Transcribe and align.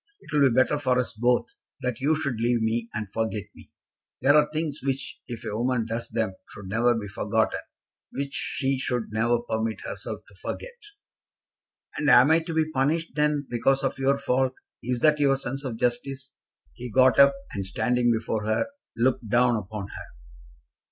It 0.19 0.33
will 0.33 0.49
be 0.49 0.55
better 0.55 0.79
for 0.79 0.97
us 0.97 1.13
both 1.13 1.45
that 1.81 1.99
you 2.01 2.15
should 2.15 2.41
leave 2.41 2.59
me, 2.63 2.89
and 2.91 3.07
forget 3.07 3.43
me. 3.53 3.69
There 4.23 4.35
are 4.35 4.49
things 4.51 4.79
which, 4.81 5.21
if 5.27 5.45
a 5.45 5.55
woman 5.55 5.85
does 5.85 6.09
them, 6.09 6.33
should 6.49 6.65
never 6.69 6.95
be 6.95 7.07
forgotten; 7.07 7.59
which 8.11 8.33
she 8.33 8.79
should 8.79 9.11
never 9.11 9.37
permit 9.41 9.81
herself 9.81 10.21
to 10.27 10.33
forget." 10.41 10.73
"And 11.99 12.09
am 12.09 12.31
I 12.31 12.39
to 12.39 12.53
be 12.55 12.71
punished, 12.71 13.11
then, 13.13 13.45
because 13.47 13.83
of 13.83 13.99
your 13.99 14.17
fault? 14.17 14.55
Is 14.81 15.01
that 15.01 15.19
your 15.19 15.37
sense 15.37 15.63
of 15.63 15.77
justice?" 15.77 16.33
He 16.73 16.89
got 16.89 17.19
up, 17.19 17.35
and 17.53 17.63
standing 17.63 18.11
before 18.11 18.43
her, 18.47 18.69
looked 18.97 19.29
down 19.29 19.55
upon 19.55 19.87
her. 19.89 20.05